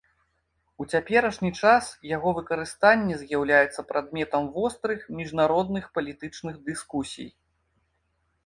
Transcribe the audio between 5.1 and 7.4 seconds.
міжнародных палітычных дыскусій.